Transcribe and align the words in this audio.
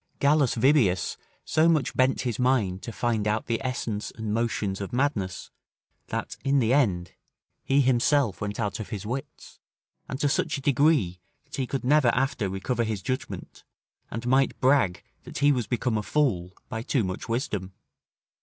Gallus 0.17 0.55
Vibius 0.55 1.15
so 1.45 1.69
much 1.69 1.95
bent 1.95 2.21
his 2.21 2.39
mind 2.39 2.81
to 2.81 2.91
find 2.91 3.27
out 3.27 3.45
the 3.45 3.63
essence 3.63 4.09
and 4.09 4.33
motions 4.33 4.81
of 4.81 4.91
madness, 4.91 5.51
that, 6.07 6.37
in 6.43 6.57
the 6.57 6.73
end, 6.73 7.11
he 7.63 7.81
himself 7.81 8.41
went 8.41 8.59
out 8.59 8.79
of 8.79 8.89
his 8.89 9.05
wits, 9.05 9.59
and 10.09 10.19
to 10.19 10.27
such 10.27 10.57
a 10.57 10.61
degree, 10.61 11.19
that 11.43 11.57
he 11.57 11.67
could 11.67 11.83
never 11.85 12.07
after 12.15 12.49
recover 12.49 12.83
his 12.83 13.03
judgment, 13.03 13.63
and 14.09 14.25
might 14.25 14.59
brag 14.59 15.03
that 15.21 15.37
he 15.37 15.51
was 15.51 15.67
become 15.67 15.99
a 15.99 16.01
fool 16.01 16.57
by 16.67 16.81
too 16.81 17.03
much 17.03 17.29
wisdom. 17.29 17.71